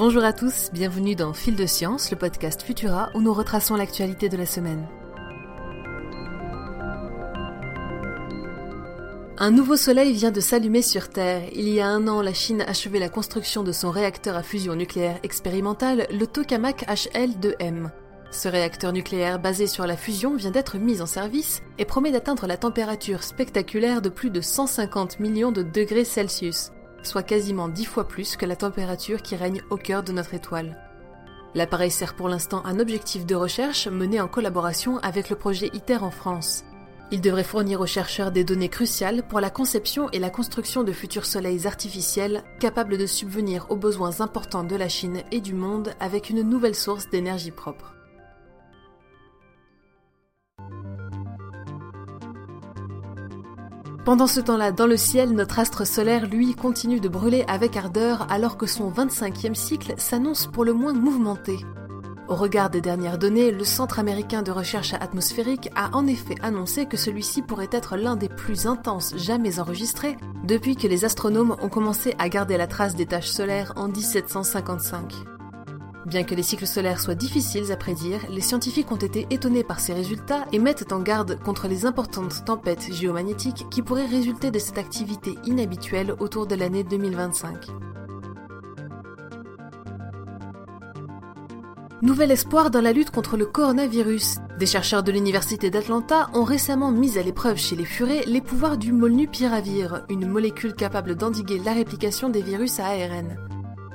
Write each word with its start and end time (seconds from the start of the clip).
Bonjour 0.00 0.24
à 0.24 0.32
tous, 0.32 0.70
bienvenue 0.72 1.14
dans 1.14 1.34
Fil 1.34 1.56
de 1.56 1.66
Science, 1.66 2.10
le 2.10 2.16
podcast 2.16 2.62
Futura 2.62 3.10
où 3.14 3.20
nous 3.20 3.34
retraçons 3.34 3.76
l'actualité 3.76 4.30
de 4.30 4.38
la 4.38 4.46
semaine. 4.46 4.88
Un 9.36 9.50
nouveau 9.50 9.76
soleil 9.76 10.14
vient 10.14 10.30
de 10.30 10.40
s'allumer 10.40 10.80
sur 10.80 11.10
Terre. 11.10 11.42
Il 11.52 11.68
y 11.68 11.82
a 11.82 11.86
un 11.86 12.08
an, 12.08 12.22
la 12.22 12.32
Chine 12.32 12.64
achevait 12.66 12.98
la 12.98 13.10
construction 13.10 13.62
de 13.62 13.72
son 13.72 13.90
réacteur 13.90 14.36
à 14.36 14.42
fusion 14.42 14.74
nucléaire 14.74 15.20
expérimental, 15.22 16.06
le 16.10 16.26
Tokamak 16.26 16.86
HL2M. 16.88 17.90
Ce 18.30 18.48
réacteur 18.48 18.94
nucléaire 18.94 19.38
basé 19.38 19.66
sur 19.66 19.86
la 19.86 19.98
fusion 19.98 20.34
vient 20.34 20.50
d'être 20.50 20.78
mis 20.78 21.02
en 21.02 21.06
service 21.06 21.60
et 21.76 21.84
promet 21.84 22.10
d'atteindre 22.10 22.46
la 22.46 22.56
température 22.56 23.22
spectaculaire 23.22 24.00
de 24.00 24.08
plus 24.08 24.30
de 24.30 24.40
150 24.40 25.20
millions 25.20 25.52
de 25.52 25.62
degrés 25.62 26.06
Celsius, 26.06 26.72
soit 27.02 27.22
quasiment 27.22 27.68
dix 27.68 27.84
fois 27.84 28.06
plus 28.06 28.36
que 28.36 28.46
la 28.46 28.56
température 28.56 29.22
qui 29.22 29.36
règne 29.36 29.62
au 29.70 29.76
cœur 29.76 30.02
de 30.02 30.12
notre 30.12 30.34
étoile. 30.34 30.76
L'appareil 31.54 31.90
sert 31.90 32.14
pour 32.14 32.28
l'instant 32.28 32.62
un 32.64 32.78
objectif 32.78 33.26
de 33.26 33.34
recherche 33.34 33.88
mené 33.88 34.20
en 34.20 34.28
collaboration 34.28 34.98
avec 34.98 35.30
le 35.30 35.36
projet 35.36 35.70
ITER 35.72 35.98
en 35.98 36.10
France. 36.10 36.64
Il 37.12 37.20
devrait 37.20 37.42
fournir 37.42 37.80
aux 37.80 37.86
chercheurs 37.86 38.30
des 38.30 38.44
données 38.44 38.68
cruciales 38.68 39.24
pour 39.26 39.40
la 39.40 39.50
conception 39.50 40.08
et 40.10 40.20
la 40.20 40.30
construction 40.30 40.84
de 40.84 40.92
futurs 40.92 41.26
soleils 41.26 41.66
artificiels 41.66 42.44
capables 42.60 42.98
de 42.98 43.06
subvenir 43.06 43.66
aux 43.68 43.76
besoins 43.76 44.20
importants 44.20 44.62
de 44.62 44.76
la 44.76 44.88
Chine 44.88 45.22
et 45.32 45.40
du 45.40 45.54
monde 45.54 45.92
avec 45.98 46.30
une 46.30 46.42
nouvelle 46.42 46.76
source 46.76 47.10
d'énergie 47.10 47.50
propre. 47.50 47.99
Pendant 54.04 54.26
ce 54.26 54.40
temps-là, 54.40 54.72
dans 54.72 54.86
le 54.86 54.96
ciel, 54.96 55.32
notre 55.32 55.58
astre 55.58 55.86
solaire, 55.86 56.26
lui, 56.26 56.54
continue 56.54 57.00
de 57.00 57.08
brûler 57.08 57.44
avec 57.48 57.76
ardeur 57.76 58.26
alors 58.30 58.56
que 58.56 58.66
son 58.66 58.90
25e 58.90 59.54
cycle 59.54 59.92
s'annonce 59.98 60.46
pour 60.46 60.64
le 60.64 60.72
moins 60.72 60.94
mouvementé. 60.94 61.58
Au 62.26 62.34
regard 62.34 62.70
des 62.70 62.80
dernières 62.80 63.18
données, 63.18 63.50
le 63.50 63.64
Centre 63.64 63.98
américain 63.98 64.42
de 64.42 64.52
recherche 64.52 64.94
atmosphérique 64.94 65.68
a 65.74 65.90
en 65.94 66.06
effet 66.06 66.36
annoncé 66.42 66.86
que 66.86 66.96
celui-ci 66.96 67.42
pourrait 67.42 67.68
être 67.72 67.96
l'un 67.96 68.16
des 68.16 68.28
plus 68.28 68.66
intenses 68.66 69.14
jamais 69.16 69.58
enregistrés 69.58 70.16
depuis 70.44 70.76
que 70.76 70.86
les 70.86 71.04
astronomes 71.04 71.56
ont 71.60 71.68
commencé 71.68 72.14
à 72.18 72.28
garder 72.30 72.56
la 72.56 72.68
trace 72.68 72.94
des 72.94 73.06
taches 73.06 73.28
solaires 73.28 73.72
en 73.76 73.88
1755. 73.88 75.39
Bien 76.06 76.24
que 76.24 76.34
les 76.34 76.42
cycles 76.42 76.66
solaires 76.66 77.00
soient 77.00 77.14
difficiles 77.14 77.70
à 77.70 77.76
prédire, 77.76 78.20
les 78.30 78.40
scientifiques 78.40 78.90
ont 78.90 78.96
été 78.96 79.26
étonnés 79.30 79.64
par 79.64 79.80
ces 79.80 79.92
résultats 79.92 80.46
et 80.50 80.58
mettent 80.58 80.92
en 80.92 81.00
garde 81.00 81.38
contre 81.42 81.68
les 81.68 81.84
importantes 81.84 82.44
tempêtes 82.46 82.92
géomagnétiques 82.92 83.66
qui 83.70 83.82
pourraient 83.82 84.06
résulter 84.06 84.50
de 84.50 84.58
cette 84.58 84.78
activité 84.78 85.36
inhabituelle 85.44 86.14
autour 86.18 86.46
de 86.46 86.54
l'année 86.54 86.84
2025. 86.84 87.66
Nouvel 92.00 92.30
espoir 92.30 92.70
dans 92.70 92.80
la 92.80 92.94
lutte 92.94 93.10
contre 93.10 93.36
le 93.36 93.44
coronavirus. 93.44 94.38
Des 94.58 94.64
chercheurs 94.64 95.02
de 95.02 95.12
l'Université 95.12 95.68
d'Atlanta 95.68 96.30
ont 96.32 96.44
récemment 96.44 96.92
mis 96.92 97.18
à 97.18 97.22
l'épreuve 97.22 97.58
chez 97.58 97.76
les 97.76 97.84
furets 97.84 98.24
les 98.26 98.40
pouvoirs 98.40 98.78
du 98.78 98.92
molnupiravir, 98.92 100.06
une 100.08 100.26
molécule 100.26 100.74
capable 100.74 101.14
d'endiguer 101.14 101.58
la 101.58 101.74
réplication 101.74 102.30
des 102.30 102.40
virus 102.40 102.80
à 102.80 102.86
ARN. 102.86 103.49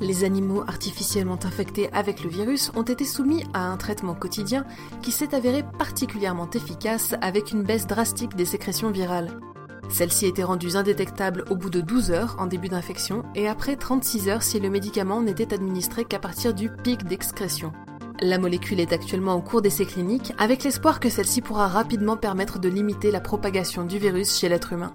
Les 0.00 0.24
animaux 0.24 0.62
artificiellement 0.66 1.38
infectés 1.44 1.90
avec 1.92 2.22
le 2.22 2.28
virus 2.28 2.70
ont 2.74 2.82
été 2.82 3.04
soumis 3.04 3.44
à 3.54 3.66
un 3.66 3.76
traitement 3.76 4.14
quotidien 4.14 4.64
qui 5.00 5.10
s'est 5.10 5.34
avéré 5.34 5.64
particulièrement 5.78 6.50
efficace 6.50 7.14
avec 7.22 7.50
une 7.50 7.62
baisse 7.62 7.86
drastique 7.86 8.36
des 8.36 8.44
sécrétions 8.44 8.90
virales. 8.90 9.30
Celles-ci 9.88 10.26
étaient 10.26 10.42
rendues 10.42 10.76
indétectables 10.76 11.44
au 11.48 11.56
bout 11.56 11.70
de 11.70 11.80
12 11.80 12.10
heures 12.10 12.36
en 12.38 12.46
début 12.46 12.68
d'infection 12.68 13.22
et 13.34 13.48
après 13.48 13.76
36 13.76 14.28
heures 14.28 14.42
si 14.42 14.60
le 14.60 14.68
médicament 14.68 15.22
n'était 15.22 15.54
administré 15.54 16.04
qu'à 16.04 16.18
partir 16.18 16.52
du 16.52 16.68
pic 16.68 17.04
d'excrétion. 17.04 17.72
La 18.20 18.38
molécule 18.38 18.80
est 18.80 18.92
actuellement 18.92 19.34
en 19.34 19.40
cours 19.40 19.62
d'essai 19.62 19.86
clinique 19.86 20.32
avec 20.38 20.64
l'espoir 20.64 21.00
que 21.00 21.08
celle-ci 21.10 21.40
pourra 21.40 21.68
rapidement 21.68 22.16
permettre 22.16 22.58
de 22.58 22.68
limiter 22.68 23.10
la 23.10 23.20
propagation 23.20 23.84
du 23.84 23.98
virus 23.98 24.38
chez 24.38 24.48
l'être 24.48 24.72
humain. 24.72 24.92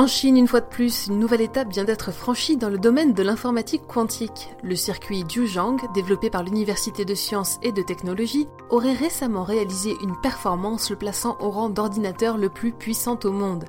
En 0.00 0.06
Chine, 0.06 0.38
une 0.38 0.48
fois 0.48 0.62
de 0.62 0.66
plus, 0.66 1.08
une 1.08 1.18
nouvelle 1.18 1.42
étape 1.42 1.70
vient 1.70 1.84
d'être 1.84 2.10
franchie 2.10 2.56
dans 2.56 2.70
le 2.70 2.78
domaine 2.78 3.12
de 3.12 3.22
l'informatique 3.22 3.86
quantique. 3.86 4.48
Le 4.62 4.74
circuit 4.74 5.26
Jiuzhang, 5.28 5.76
développé 5.92 6.30
par 6.30 6.42
l'Université 6.42 7.04
de 7.04 7.14
sciences 7.14 7.58
et 7.62 7.70
de 7.70 7.82
technologie, 7.82 8.48
aurait 8.70 8.94
récemment 8.94 9.44
réalisé 9.44 9.94
une 10.02 10.18
performance 10.22 10.88
le 10.88 10.96
plaçant 10.96 11.36
au 11.40 11.50
rang 11.50 11.68
d'ordinateur 11.68 12.38
le 12.38 12.48
plus 12.48 12.72
puissant 12.72 13.18
au 13.24 13.30
monde. 13.30 13.66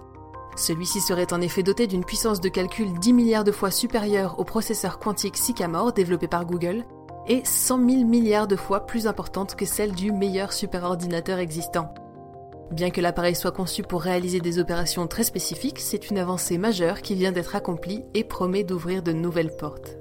Celui-ci 0.55 1.01
serait 1.01 1.33
en 1.33 1.41
effet 1.41 1.63
doté 1.63 1.85
d'une 1.85 2.05
puissance 2.05 2.39
de 2.39 2.47
calcul 2.47 2.93
10 2.93 3.11
milliards 3.11 3.43
de 3.43 3.51
fois 3.51 3.69
supérieure 3.69 4.39
au 4.39 4.45
processeur 4.45 4.99
quantique 4.99 5.35
Sycamore 5.35 5.91
développé 5.91 6.29
par 6.29 6.45
Google, 6.45 6.85
et 7.27 7.41
100 7.43 7.89
000 7.89 8.05
milliards 8.05 8.47
de 8.47 8.55
fois 8.55 8.85
plus 8.85 9.05
importante 9.05 9.55
que 9.55 9.65
celle 9.65 9.91
du 9.91 10.13
meilleur 10.13 10.53
superordinateur 10.53 11.39
existant. 11.39 11.93
Bien 12.71 12.89
que 12.89 13.01
l'appareil 13.01 13.35
soit 13.35 13.51
conçu 13.51 13.83
pour 13.83 14.01
réaliser 14.01 14.39
des 14.39 14.57
opérations 14.57 15.05
très 15.05 15.23
spécifiques, 15.23 15.79
c'est 15.79 16.09
une 16.09 16.17
avancée 16.17 16.57
majeure 16.57 17.01
qui 17.01 17.15
vient 17.15 17.33
d'être 17.33 17.55
accomplie 17.55 18.05
et 18.13 18.23
promet 18.23 18.63
d'ouvrir 18.63 19.03
de 19.03 19.11
nouvelles 19.11 19.55
portes. 19.57 19.97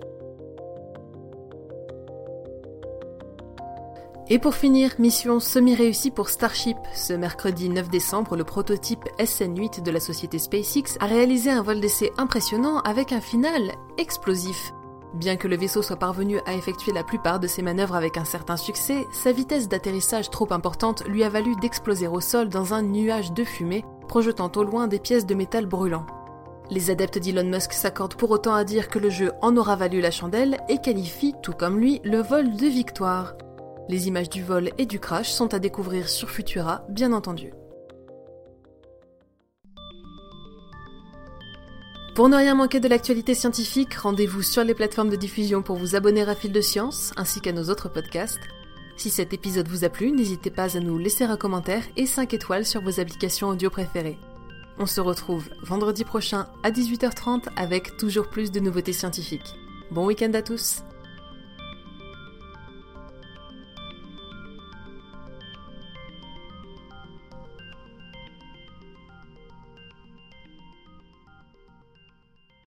Et 4.32 4.38
pour 4.38 4.54
finir, 4.54 4.94
mission 5.00 5.40
semi-réussie 5.40 6.12
pour 6.12 6.28
Starship. 6.28 6.76
Ce 6.94 7.12
mercredi 7.12 7.68
9 7.68 7.88
décembre, 7.88 8.36
le 8.36 8.44
prototype 8.44 9.02
SN8 9.18 9.82
de 9.82 9.90
la 9.90 9.98
société 9.98 10.38
SpaceX 10.38 10.96
a 11.00 11.06
réalisé 11.06 11.50
un 11.50 11.64
vol 11.64 11.80
d'essai 11.80 12.12
impressionnant 12.16 12.78
avec 12.82 13.10
un 13.10 13.20
final 13.20 13.72
explosif. 13.98 14.72
Bien 15.14 15.36
que 15.36 15.48
le 15.48 15.56
vaisseau 15.56 15.82
soit 15.82 15.96
parvenu 15.96 16.38
à 16.46 16.54
effectuer 16.54 16.92
la 16.92 17.02
plupart 17.02 17.40
de 17.40 17.48
ses 17.48 17.62
manœuvres 17.62 17.96
avec 17.96 18.16
un 18.16 18.24
certain 18.24 18.56
succès, 18.56 19.06
sa 19.12 19.32
vitesse 19.32 19.68
d'atterrissage 19.68 20.30
trop 20.30 20.52
importante 20.52 21.04
lui 21.06 21.24
a 21.24 21.28
valu 21.28 21.56
d'exploser 21.56 22.06
au 22.06 22.20
sol 22.20 22.48
dans 22.48 22.74
un 22.74 22.82
nuage 22.82 23.32
de 23.32 23.42
fumée, 23.42 23.84
projetant 24.08 24.52
au 24.54 24.62
loin 24.62 24.86
des 24.86 25.00
pièces 25.00 25.26
de 25.26 25.34
métal 25.34 25.66
brûlant. 25.66 26.06
Les 26.70 26.90
adeptes 26.90 27.18
d'Elon 27.18 27.50
Musk 27.50 27.72
s'accordent 27.72 28.14
pour 28.14 28.30
autant 28.30 28.54
à 28.54 28.62
dire 28.62 28.88
que 28.88 29.00
le 29.00 29.10
jeu 29.10 29.32
en 29.42 29.56
aura 29.56 29.74
valu 29.74 30.00
la 30.00 30.12
chandelle 30.12 30.58
et 30.68 30.78
qualifient, 30.78 31.34
tout 31.42 31.52
comme 31.52 31.80
lui, 31.80 32.00
le 32.04 32.22
vol 32.22 32.54
de 32.54 32.66
victoire. 32.66 33.34
Les 33.88 34.06
images 34.06 34.30
du 34.30 34.44
vol 34.44 34.70
et 34.78 34.86
du 34.86 35.00
crash 35.00 35.30
sont 35.30 35.52
à 35.52 35.58
découvrir 35.58 36.08
sur 36.08 36.30
Futura, 36.30 36.84
bien 36.88 37.12
entendu. 37.12 37.52
Pour 42.20 42.28
ne 42.28 42.36
rien 42.36 42.54
manquer 42.54 42.80
de 42.80 42.88
l'actualité 42.88 43.32
scientifique, 43.32 43.94
rendez-vous 43.94 44.42
sur 44.42 44.62
les 44.62 44.74
plateformes 44.74 45.08
de 45.08 45.16
diffusion 45.16 45.62
pour 45.62 45.76
vous 45.76 45.96
abonner 45.96 46.20
à 46.20 46.34
Fil 46.34 46.52
de 46.52 46.60
Science, 46.60 47.14
ainsi 47.16 47.40
qu'à 47.40 47.50
nos 47.50 47.70
autres 47.70 47.88
podcasts. 47.88 48.42
Si 48.98 49.08
cet 49.08 49.32
épisode 49.32 49.68
vous 49.68 49.84
a 49.84 49.88
plu, 49.88 50.12
n'hésitez 50.12 50.50
pas 50.50 50.76
à 50.76 50.80
nous 50.80 50.98
laisser 50.98 51.24
un 51.24 51.38
commentaire 51.38 51.82
et 51.96 52.04
5 52.04 52.34
étoiles 52.34 52.66
sur 52.66 52.82
vos 52.82 53.00
applications 53.00 53.48
audio 53.48 53.70
préférées. 53.70 54.18
On 54.78 54.84
se 54.84 55.00
retrouve 55.00 55.48
vendredi 55.62 56.04
prochain 56.04 56.46
à 56.62 56.70
18h30 56.70 57.44
avec 57.56 57.96
toujours 57.96 58.28
plus 58.28 58.50
de 58.50 58.60
nouveautés 58.60 58.92
scientifiques. 58.92 59.54
Bon 59.90 60.04
week-end 60.04 60.34
à 60.34 60.42
tous 60.42 60.82